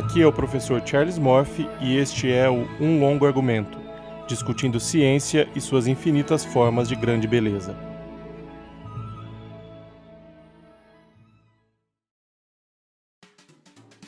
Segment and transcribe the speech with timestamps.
[0.00, 3.78] Aqui é o professor Charles Morphy e este é o Um Longo Argumento,
[4.26, 7.76] discutindo ciência e suas infinitas formas de grande beleza.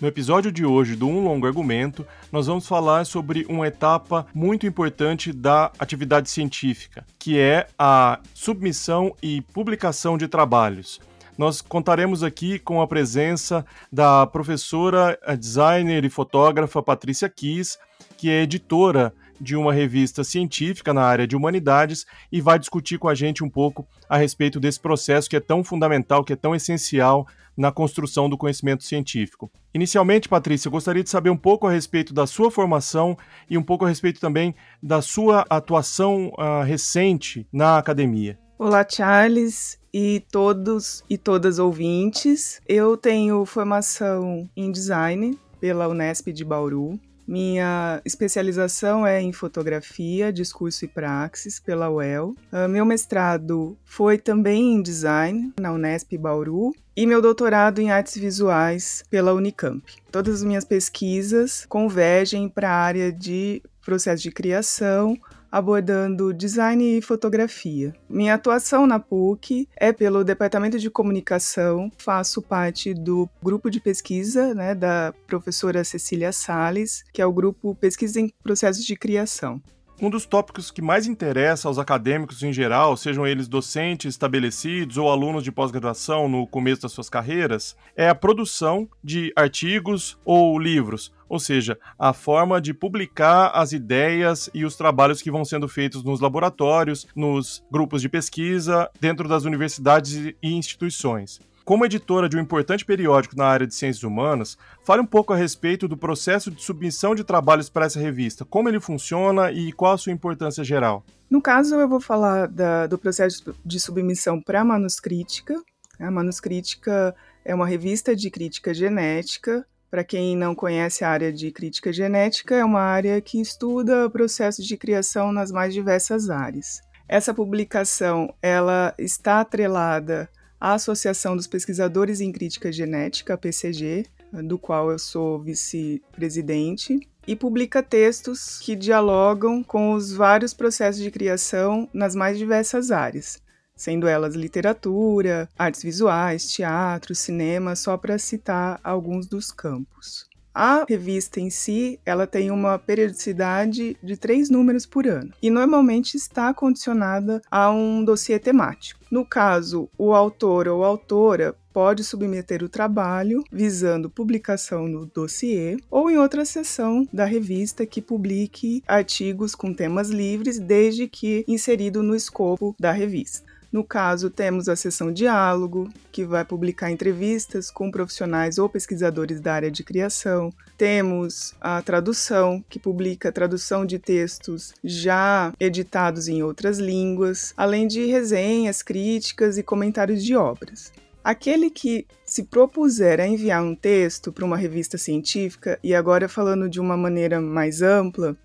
[0.01, 4.67] No episódio de hoje do Um Longo Argumento, nós vamos falar sobre uma etapa muito
[4.67, 10.99] importante da atividade científica, que é a submissão e publicação de trabalhos.
[11.37, 17.79] Nós contaremos aqui com a presença da professora, designer e fotógrafa Patrícia Kiss,
[18.19, 23.09] que é editora de uma revista científica na área de humanidades e vai discutir com
[23.09, 26.55] a gente um pouco a respeito desse processo que é tão fundamental, que é tão
[26.55, 27.27] essencial
[27.57, 29.51] na construção do conhecimento científico.
[29.75, 33.17] Inicialmente, Patrícia, eu gostaria de saber um pouco a respeito da sua formação
[33.49, 38.39] e um pouco a respeito também da sua atuação uh, recente na academia.
[38.59, 42.61] Olá, Charles e todos e todas ouvintes.
[42.67, 46.99] Eu tenho formação em design pela Unesp de Bauru.
[47.27, 52.35] Minha especialização é em fotografia, discurso e praxis pela UEL.
[52.53, 58.17] Uh, meu mestrado foi também em design na Unesp Bauru e meu doutorado em artes
[58.17, 59.83] visuais pela Unicamp.
[60.11, 65.17] Todas as minhas pesquisas convergem para a área de processo de criação,
[65.53, 67.93] abordando design e fotografia.
[68.09, 74.55] Minha atuação na PUC é pelo Departamento de Comunicação, faço parte do grupo de pesquisa
[74.55, 79.61] né, da professora Cecília Sales, que é o grupo Pesquisa em Processos de Criação.
[80.03, 85.09] Um dos tópicos que mais interessa aos acadêmicos em geral, sejam eles docentes estabelecidos ou
[85.09, 91.13] alunos de pós-graduação no começo das suas carreiras, é a produção de artigos ou livros,
[91.33, 96.05] ou seja, a forma de publicar as ideias e os trabalhos que vão sendo feitos
[96.05, 101.41] nos laboratórios, nos grupos de pesquisa, dentro das universidades e instituições.
[101.65, 105.37] Como editora de um importante periódico na área de ciências humanas, fale um pouco a
[105.37, 109.95] respeito do processo de submissão de trabalhos para essa revista, como ele funciona e qual
[109.95, 111.03] a sua importância geral.
[111.31, 115.55] No caso, eu vou falar da, do processo de submissão para a manuscrítica.
[115.99, 119.67] A manuscrítica é uma revista de crítica genética.
[119.93, 124.11] Para quem não conhece a área de crítica genética, é uma área que estuda o
[124.11, 126.81] processo de criação nas mais diversas áreas.
[127.07, 134.91] Essa publicação ela está atrelada a Associação dos Pesquisadores em Crítica Genética, PCG, do qual
[134.91, 142.15] eu sou vice-presidente, e publica textos que dialogam com os vários processos de criação nas
[142.15, 143.43] mais diversas áreas,
[143.83, 150.31] sendo elas literatura, artes visuais, teatro, cinema, só para citar alguns dos campos.
[150.55, 156.15] A revista em si, ela tem uma periodicidade de três números por ano e normalmente
[156.15, 159.01] está condicionada a um dossiê temático.
[159.11, 166.09] No caso, o autor ou autora pode submeter o trabalho visando publicação no dossiê ou
[166.11, 172.15] em outra seção da revista que publique artigos com temas livres, desde que inserido no
[172.15, 173.52] escopo da revista.
[173.73, 179.55] No caso, temos a seção Diálogo, que vai publicar entrevistas com profissionais ou pesquisadores da
[179.55, 180.53] área de criação.
[180.77, 188.05] Temos a Tradução, que publica tradução de textos já editados em outras línguas, além de
[188.05, 190.93] resenhas, críticas e comentários de obras.
[191.25, 196.69] Aquele que se propuser a enviar um texto para uma revista científica, e agora falando
[196.69, 198.37] de uma maneira mais ampla,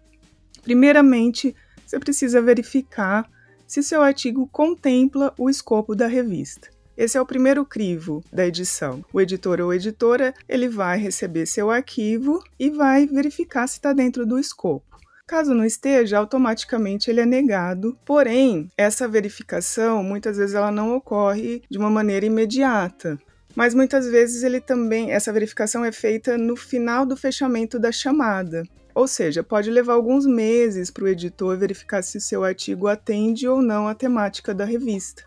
[0.63, 1.53] primeiramente
[1.85, 3.29] você precisa verificar
[3.67, 6.69] se seu artigo contempla o escopo da revista.
[6.97, 9.05] Esse é o primeiro crivo da edição.
[9.13, 14.25] O editor ou editora ele vai receber seu arquivo e vai verificar se está dentro
[14.25, 14.97] do escopo.
[15.27, 17.95] Caso não esteja, automaticamente ele é negado.
[18.03, 23.19] Porém, essa verificação muitas vezes ela não ocorre de uma maneira imediata.
[23.53, 28.63] Mas muitas vezes ele também essa verificação é feita no final do fechamento da chamada.
[28.97, 33.61] Ou seja, pode levar alguns meses para o editor verificar se seu artigo atende ou
[33.61, 35.23] não a temática da revista.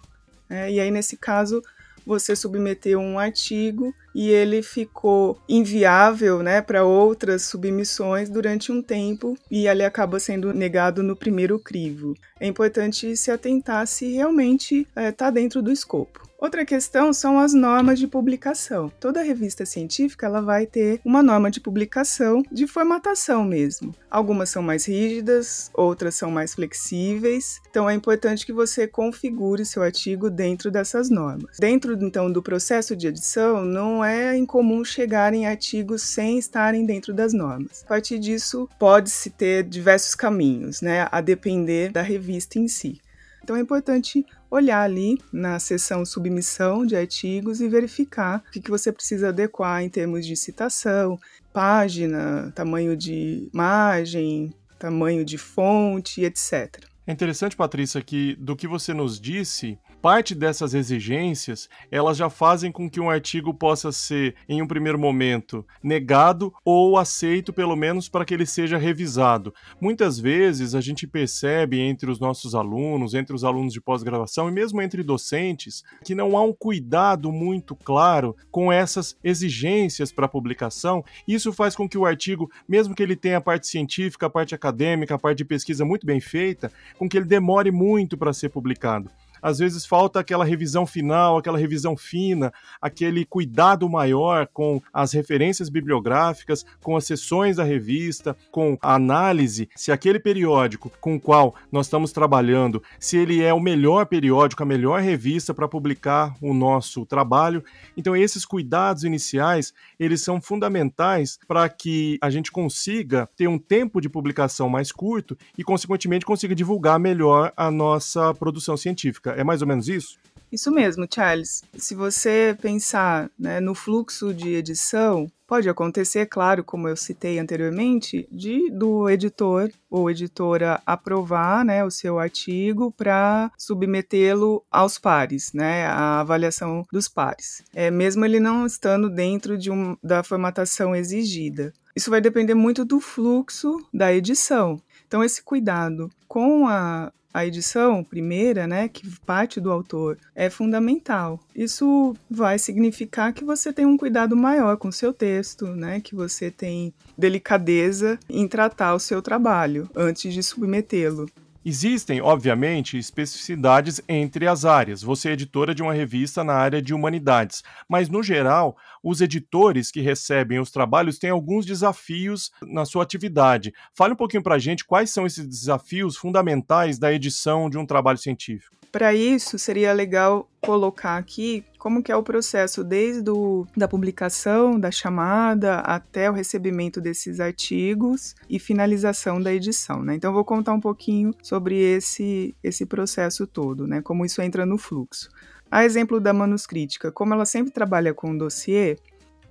[0.49, 1.63] É, e aí, nesse caso,
[2.05, 9.37] você submeteu um artigo e ele ficou inviável né, para outras submissões durante um tempo
[9.51, 12.15] e ele acaba sendo negado no primeiro crivo.
[12.39, 16.31] É importante se atentar se realmente está é, tá dentro do escopo.
[16.41, 18.91] Outra questão são as normas de publicação.
[18.99, 23.95] Toda revista científica ela vai ter uma norma de publicação de formatação mesmo.
[24.11, 27.61] Algumas são mais rígidas, outras são mais flexíveis.
[27.69, 31.59] Então é importante que você configure seu artigo dentro dessas normas.
[31.59, 37.13] Dentro então do processo de edição, não é incomum chegar em artigos sem estarem dentro
[37.13, 37.83] das normas.
[37.85, 43.01] A partir disso, pode-se ter diversos caminhos, né, a depender da revista em si.
[43.43, 48.93] Então é importante olhar ali na seção submissão de artigos e verificar o que você
[48.93, 51.19] precisa adequar em termos de citação,
[51.53, 56.85] página, tamanho de imagem, tamanho de fonte, etc.
[57.07, 62.73] É interessante, Patrícia, que do que você nos disse, parte dessas exigências, elas já fazem
[62.73, 68.09] com que um artigo possa ser, em um primeiro momento, negado ou aceito, pelo menos
[68.09, 69.55] para que ele seja revisado.
[69.81, 74.53] Muitas vezes a gente percebe entre os nossos alunos, entre os alunos de pós-graduação e
[74.53, 81.05] mesmo entre docentes, que não há um cuidado muito claro com essas exigências para publicação.
[81.29, 84.55] Isso faz com que o artigo, mesmo que ele tenha a parte científica, a parte
[84.55, 88.49] acadêmica, a parte de pesquisa muito bem feita, com que ele demore muito para ser
[88.49, 89.11] publicado
[89.43, 95.69] às vezes falta aquela revisão final, aquela revisão fina, aquele cuidado maior com as referências
[95.69, 101.55] bibliográficas, com as sessões da revista, com a análise se aquele periódico com o qual
[101.71, 106.53] nós estamos trabalhando, se ele é o melhor periódico, a melhor revista para publicar o
[106.53, 107.65] nosso trabalho.
[107.97, 114.01] Então esses cuidados iniciais, eles são fundamentais para que a gente consiga ter um tempo
[114.01, 119.30] de publicação mais curto e consequentemente consiga divulgar melhor a nossa produção científica.
[119.37, 120.19] É mais ou menos isso?
[120.53, 121.63] Isso mesmo, Charles.
[121.77, 128.29] Se você pensar né, no fluxo de edição, pode acontecer, claro, como eu citei anteriormente,
[128.33, 135.87] de do editor ou editora aprovar né, o seu artigo para submetê-lo aos pares, né,
[135.87, 141.73] à avaliação dos pares, é, mesmo ele não estando dentro de um, da formatação exigida.
[141.95, 144.81] Isso vai depender muito do fluxo da edição.
[145.07, 151.41] Então, esse cuidado com a, a edição primeira, né, que parte do autor, é fundamental.
[151.55, 156.15] Isso vai significar que você tem um cuidado maior com o seu texto, né, que
[156.15, 161.29] você tem delicadeza em tratar o seu trabalho antes de submetê-lo.
[161.63, 165.03] Existem, obviamente, especificidades entre as áreas.
[165.03, 169.91] Você é editora de uma revista na área de humanidades, mas no geral, os editores
[169.91, 173.75] que recebem os trabalhos têm alguns desafios na sua atividade.
[173.95, 177.85] Fale um pouquinho para a gente quais são esses desafios fundamentais da edição de um
[177.85, 178.80] trabalho científico.
[178.93, 184.79] Para isso, seria legal colocar aqui como que é o processo desde o, da publicação,
[184.81, 190.17] da chamada, até o recebimento desses artigos e finalização da edição, né?
[190.17, 194.03] Então, vou contar um pouquinho sobre esse, esse processo todo, né?
[194.03, 195.31] Como isso entra no fluxo.
[195.71, 198.97] A exemplo da manuscrítica, como ela sempre trabalha com dossiê,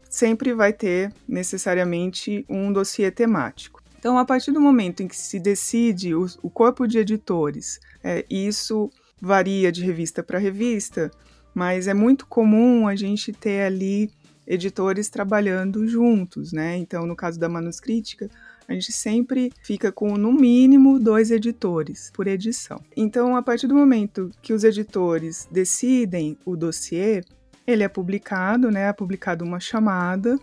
[0.09, 3.81] sempre vai ter necessariamente um dossiê temático.
[3.97, 8.25] Então, a partir do momento em que se decide o, o corpo de editores, é,
[8.30, 8.89] isso
[9.21, 11.12] varia de revista para revista,
[11.54, 14.12] mas é muito comum a gente ter ali
[14.48, 16.77] editores trabalhando juntos, né?
[16.77, 18.30] Então, no caso da manuscrítica,
[18.68, 22.81] a gente sempre fica com no mínimo dois editores por edição.
[22.95, 27.24] Então, a partir do momento que os editores decidem o dossiê,
[27.66, 28.89] ele é publicado, né?
[28.89, 30.38] É publicado uma chamada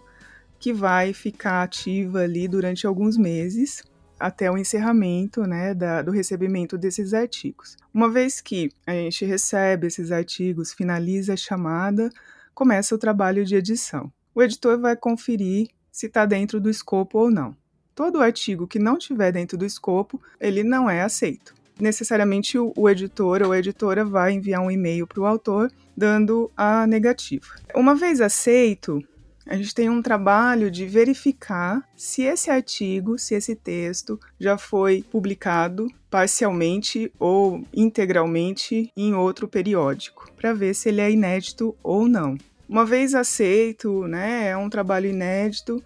[0.59, 3.83] que vai ficar ativa ali durante alguns meses
[4.19, 7.77] até o encerramento né, da, do recebimento desses artigos.
[7.93, 12.11] Uma vez que a gente recebe esses artigos, finaliza a chamada,
[12.55, 14.11] começa o trabalho de edição.
[14.35, 17.57] O editor vai conferir se está dentro do escopo ou não.
[17.95, 21.55] Todo artigo que não estiver dentro do escopo, ele não é aceito.
[21.81, 26.51] Necessariamente o, o editor ou a editora vai enviar um e-mail para o autor dando
[26.57, 27.47] a negativa.
[27.75, 29.03] Uma vez aceito,
[29.47, 35.05] a gente tem um trabalho de verificar se esse artigo, se esse texto já foi
[35.11, 42.37] publicado parcialmente ou integralmente em outro periódico, para ver se ele é inédito ou não.
[42.69, 45.81] Uma vez aceito, né, é um trabalho inédito,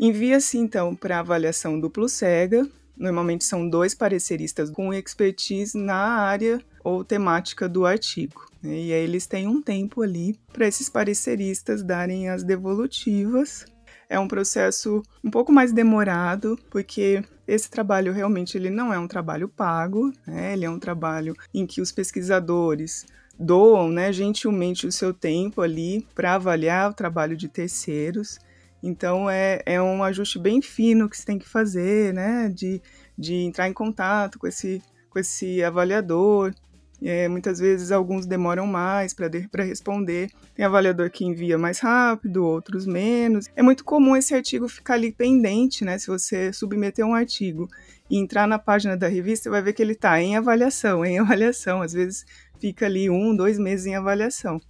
[0.00, 2.68] envia-se então para avaliação duplo cega.
[2.98, 8.46] Normalmente são dois pareceristas com expertise na área ou temática do artigo.
[8.62, 8.70] Né?
[8.70, 13.64] E aí eles têm um tempo ali para esses pareceristas darem as devolutivas.
[14.08, 19.06] É um processo um pouco mais demorado, porque esse trabalho realmente ele não é um
[19.06, 20.54] trabalho pago, né?
[20.54, 23.06] ele é um trabalho em que os pesquisadores
[23.38, 28.38] doam né, gentilmente o seu tempo ali para avaliar o trabalho de terceiros.
[28.82, 32.48] Então é, é um ajuste bem fino que você tem que fazer, né?
[32.48, 32.80] De,
[33.16, 36.54] de entrar em contato com esse, com esse avaliador,
[37.00, 40.30] é, muitas vezes alguns demoram mais para responder.
[40.54, 43.46] Tem avaliador que envia mais rápido, outros menos.
[43.54, 45.96] É muito comum esse artigo ficar ali pendente, né?
[45.98, 47.68] Se você submeter um artigo
[48.10, 51.18] e entrar na página da revista, você vai ver que ele está em avaliação, em
[51.20, 51.82] avaliação.
[51.82, 52.24] Às vezes
[52.58, 54.60] fica ali um, dois meses em avaliação.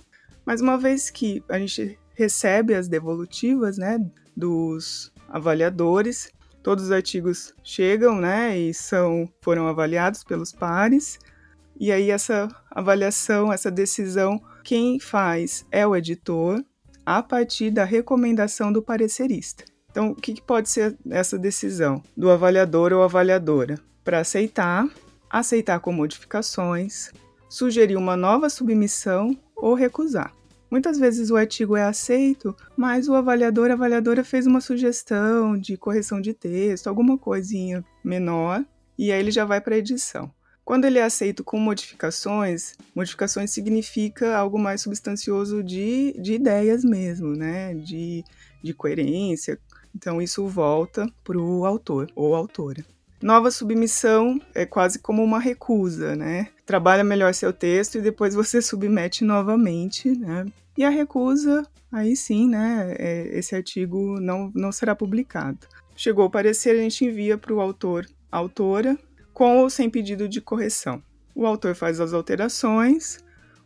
[0.44, 4.04] Mas uma vez que a gente recebe as devolutivas, né,
[4.36, 6.32] dos avaliadores,
[6.64, 11.16] todos os artigos chegam, né, e são foram avaliados pelos pares
[11.78, 16.60] E aí essa avaliação, essa decisão, quem faz é o editor,
[17.06, 19.64] a partir da recomendação do parecerista.
[19.88, 23.78] Então, o que pode ser essa decisão do avaliador ou avaliadora?
[24.02, 24.88] Para aceitar,
[25.30, 27.12] aceitar com modificações,
[27.48, 30.32] sugerir uma nova submissão ou recusar.
[30.70, 36.20] Muitas vezes o artigo é aceito, mas o avaliador, avaliadora fez uma sugestão de correção
[36.20, 38.64] de texto, alguma coisinha menor,
[38.98, 40.30] e aí ele já vai para a edição.
[40.68, 47.34] Quando ele é aceito com modificações, modificações significa algo mais substancioso de, de ideias mesmo,
[47.34, 47.72] né?
[47.74, 48.22] De,
[48.62, 49.58] de coerência.
[49.94, 52.84] Então isso volta para o autor ou autora.
[53.20, 56.48] Nova submissão é quase como uma recusa, né?
[56.64, 60.46] Trabalha melhor seu texto e depois você submete novamente, né?
[60.76, 62.94] E a recusa, aí sim, né?
[62.96, 65.58] É, esse artigo não, não será publicado.
[65.96, 68.96] Chegou o parecer, a gente envia para o autor, autora,
[69.34, 71.02] com ou sem pedido de correção.
[71.34, 73.18] O autor faz as alterações,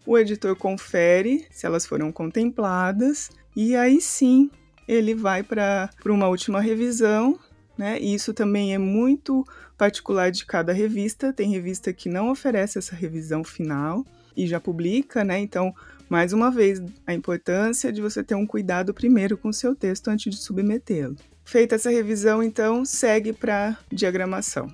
[0.07, 4.51] o editor confere se elas foram contempladas, e aí sim
[4.89, 7.39] ele vai para uma última revisão.
[7.83, 7.99] Né?
[8.01, 9.45] E isso também é muito
[9.77, 11.33] particular de cada revista.
[11.33, 15.41] Tem revista que não oferece essa revisão final e já publica, né?
[15.41, 15.75] Então,
[16.09, 20.07] mais uma vez, a importância de você ter um cuidado primeiro com o seu texto
[20.07, 21.17] antes de submetê-lo.
[21.45, 24.71] Feita essa revisão, então, segue para diagramação.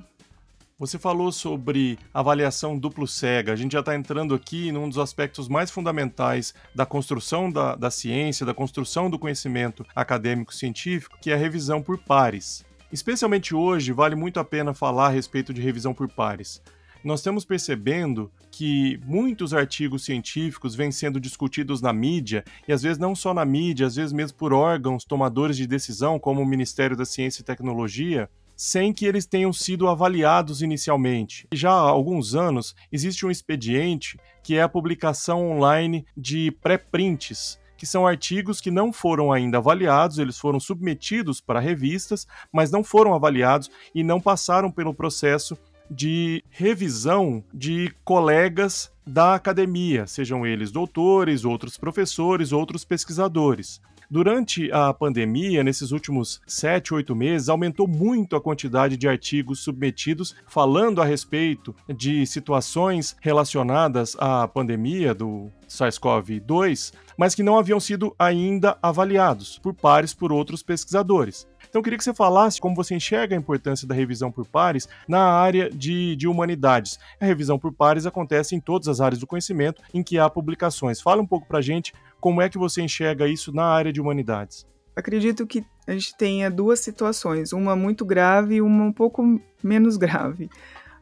[0.79, 3.55] Você falou sobre avaliação duplo cega.
[3.55, 7.91] A gente já está entrando aqui num dos aspectos mais fundamentais da construção da, da
[7.91, 12.68] ciência, da construção do conhecimento acadêmico-científico, que é a revisão por pares.
[12.91, 16.63] Especialmente hoje, vale muito a pena falar a respeito de revisão por pares.
[17.05, 22.99] Nós estamos percebendo que muitos artigos científicos vêm sendo discutidos na mídia, e às vezes
[22.99, 26.97] não só na mídia, às vezes mesmo por órgãos tomadores de decisão, como o Ministério
[26.97, 31.47] da Ciência e Tecnologia, sem que eles tenham sido avaliados inicialmente.
[31.53, 37.87] Já há alguns anos existe um expediente que é a publicação online de pré-prints, que
[37.87, 43.15] são artigos que não foram ainda avaliados, eles foram submetidos para revistas, mas não foram
[43.15, 45.57] avaliados e não passaram pelo processo
[45.89, 53.81] de revisão de colegas da academia, sejam eles doutores, outros professores, outros pesquisadores.
[54.11, 60.35] Durante a pandemia, nesses últimos sete, oito meses, aumentou muito a quantidade de artigos submetidos
[60.47, 68.15] falando a respeito de situações relacionadas à pandemia do SARS-CoV-2, mas que não haviam sido
[68.19, 71.47] ainda avaliados por pares por outros pesquisadores.
[71.69, 74.89] Então, eu queria que você falasse como você enxerga a importância da revisão por pares
[75.07, 76.99] na área de, de humanidades.
[77.21, 81.01] A revisão por pares acontece em todas as áreas do conhecimento em que há publicações.
[81.01, 84.01] Fala um pouco para a gente como é que você enxerga isso na área de
[84.01, 84.67] humanidades.
[84.95, 89.97] Acredito que a gente tenha duas situações, uma muito grave e uma um pouco menos
[89.97, 90.51] grave.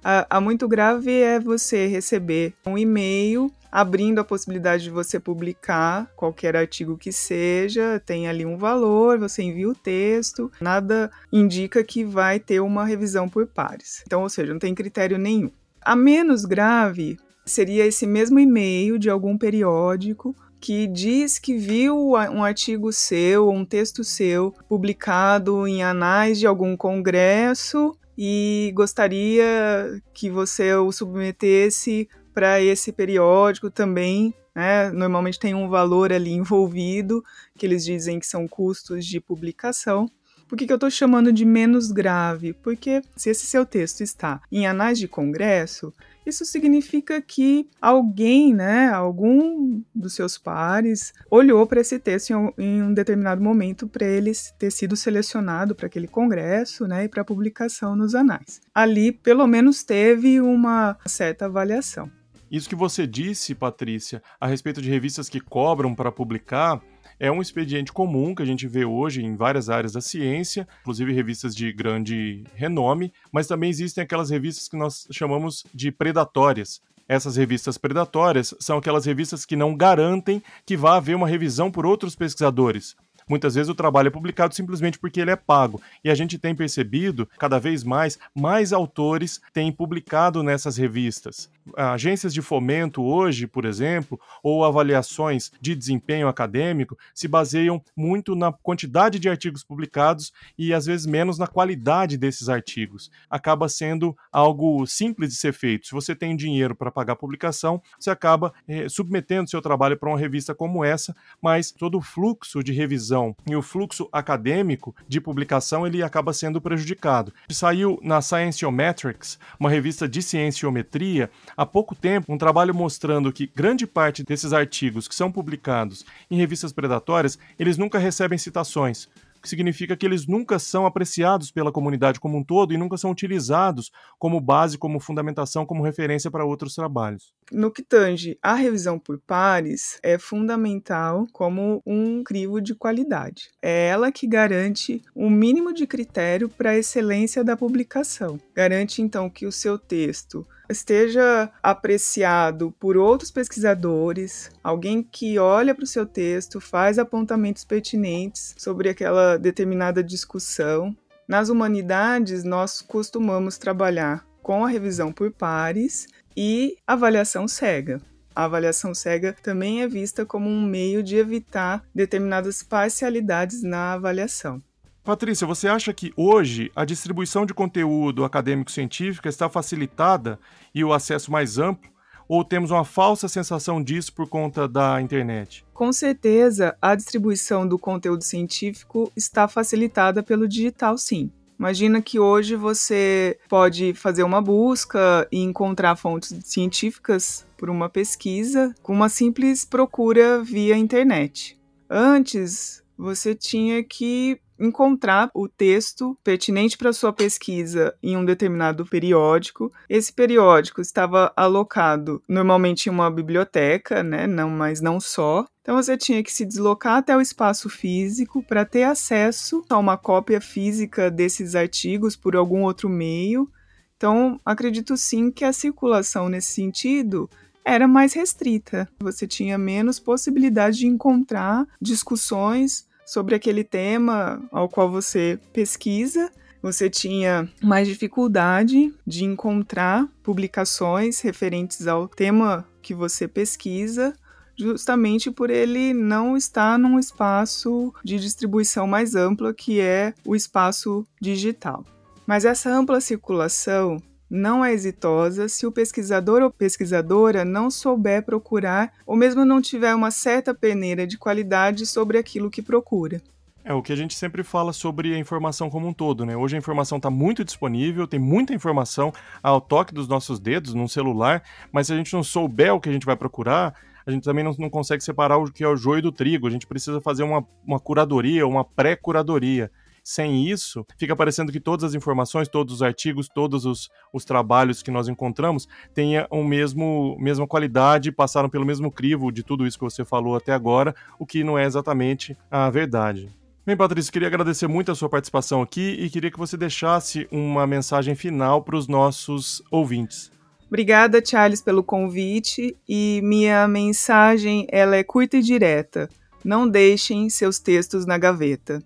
[0.05, 6.11] A, a muito grave é você receber um e-mail abrindo a possibilidade de você publicar
[6.15, 12.05] qualquer artigo que seja, tem ali um valor, você envia o texto, nada indica que
[12.05, 14.03] vai ter uma revisão por pares.
[14.07, 15.51] Então, ou seja, não tem critério nenhum.
[15.83, 20.35] A menos grave seria esse mesmo e-mail de algum periódico
[20.67, 26.77] que diz que viu um artigo seu, um texto seu publicado em anais de algum
[26.77, 34.35] congresso e gostaria que você o submetesse para esse periódico também.
[34.53, 34.91] Né?
[34.91, 37.23] Normalmente tem um valor ali envolvido,
[37.57, 40.11] que eles dizem que são custos de publicação.
[40.49, 42.53] Por que, que eu estou chamando de menos grave?
[42.55, 45.95] Porque se esse seu texto está em anais de congresso,
[46.27, 52.93] isso significa que alguém, né, algum dos seus pares, olhou para esse texto em, um
[52.93, 58.15] determinado momento para ele ter sido selecionado para aquele congresso, né, e para publicação nos
[58.15, 58.61] anais.
[58.75, 62.11] Ali, pelo menos, teve uma certa avaliação.
[62.51, 66.81] Isso que você disse, Patrícia, a respeito de revistas que cobram para publicar,
[67.19, 71.13] é um expediente comum que a gente vê hoje em várias áreas da ciência, inclusive
[71.13, 76.81] revistas de grande renome, mas também existem aquelas revistas que nós chamamos de predatórias.
[77.09, 81.87] Essas revistas predatórias são aquelas revistas que não garantem que vá haver uma revisão por
[81.87, 82.97] outros pesquisadores.
[83.29, 85.81] Muitas vezes o trabalho é publicado simplesmente porque ele é pago.
[86.05, 91.49] E a gente tem percebido, cada vez mais, mais autores têm publicado nessas revistas.
[91.77, 98.53] Agências de fomento hoje, por exemplo, ou avaliações de desempenho acadêmico se baseiam muito na
[98.53, 103.11] quantidade de artigos publicados e às vezes menos na qualidade desses artigos.
[103.29, 105.87] Acaba sendo algo simples de ser feito.
[105.87, 110.09] Se você tem dinheiro para pagar a publicação, você acaba eh, submetendo seu trabalho para
[110.09, 115.21] uma revista como essa, mas todo o fluxo de revisão e o fluxo acadêmico de
[115.21, 117.33] publicação ele acaba sendo prejudicado.
[117.51, 123.87] Saiu na Scientiometrics, uma revista de cienciometria, há pouco tempo um trabalho mostrando que grande
[123.87, 129.09] parte desses artigos que são publicados em revistas predatórias, eles nunca recebem citações
[129.47, 133.13] que significa que eles nunca são apreciados pela comunidade como um todo e nunca são
[133.13, 137.33] utilizados como base, como fundamentação, como referência para outros trabalhos.
[137.53, 143.51] No que tange a revisão por pares, é fundamental como um crivo de qualidade.
[143.63, 148.41] É ela que garante um mínimo de critério para a excelência da publicação.
[148.53, 155.85] Garante então que o seu texto esteja apreciado por outros pesquisadores, alguém que olha para
[155.85, 160.97] o seu texto, faz apontamentos pertinentes sobre aquela determinada discussão.
[161.29, 166.07] Nas humanidades, nós costumamos trabalhar com a revisão por pares
[166.37, 168.01] e avaliação cega.
[168.35, 174.63] A avaliação cega também é vista como um meio de evitar determinadas parcialidades na avaliação.
[175.07, 180.37] Patrícia, você acha que hoje a distribuição de conteúdo acadêmico-científico está facilitada
[180.75, 181.89] e o acesso mais amplo?
[182.29, 185.65] Ou temos uma falsa sensação disso por conta da internet?
[185.73, 191.31] Com certeza, a distribuição do conteúdo científico está facilitada pelo digital, sim.
[191.57, 198.75] Imagina que hoje você pode fazer uma busca e encontrar fontes científicas por uma pesquisa
[198.83, 201.57] com uma simples procura via internet.
[201.89, 209.73] Antes, você tinha que encontrar o texto pertinente para sua pesquisa em um determinado periódico.
[209.89, 215.47] Esse periódico estava alocado normalmente em uma biblioteca, né, não, mas não só.
[215.63, 219.97] Então você tinha que se deslocar até o espaço físico para ter acesso a uma
[219.97, 223.51] cópia física desses artigos por algum outro meio.
[223.97, 227.29] Então, acredito sim que a circulação nesse sentido
[227.65, 228.89] era mais restrita.
[229.01, 236.31] Você tinha menos possibilidade de encontrar discussões sobre aquele tema ao qual você pesquisa.
[236.61, 244.13] Você tinha mais dificuldade de encontrar publicações referentes ao tema que você pesquisa,
[244.59, 251.07] justamente por ele não estar num espaço de distribuição mais ampla, que é o espaço
[251.21, 251.85] digital.
[252.27, 258.93] Mas essa ampla circulação não é exitosa se o pesquisador ou pesquisadora não souber procurar
[259.07, 263.21] ou mesmo não tiver uma certa peneira de qualidade sobre aquilo que procura.
[263.65, 266.37] É o que a gente sempre fala sobre a informação como um todo, né?
[266.37, 269.13] Hoje a informação está muito disponível, tem muita informação
[269.43, 272.89] ao toque dos nossos dedos num celular, mas se a gente não souber o que
[272.89, 273.75] a gente vai procurar,
[274.07, 276.47] a gente também não, não consegue separar o que é o joio do trigo.
[276.47, 279.69] A gente precisa fazer uma, uma curadoria, uma pré-curadoria.
[280.09, 284.81] Sem isso, fica parecendo que todas as informações, todos os artigos, todos os, os trabalhos
[284.81, 289.77] que nós encontramos tenham o mesmo mesma qualidade, passaram pelo mesmo crivo de tudo isso
[289.77, 293.29] que você falou até agora, o que não é exatamente a verdade.
[293.67, 297.67] Bem, Patrícia, queria agradecer muito a sua participação aqui e queria que você deixasse uma
[297.67, 300.31] mensagem final para os nossos ouvintes.
[300.69, 306.09] Obrigada, Charles, pelo convite e minha mensagem ela é curta e direta.
[306.45, 308.81] Não deixem seus textos na gaveta.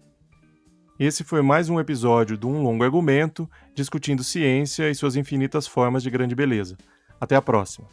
[1.01, 6.03] Esse foi mais um episódio de Um Longo Argumento, discutindo ciência e suas infinitas formas
[6.03, 6.77] de grande beleza.
[7.19, 7.89] Até a próxima!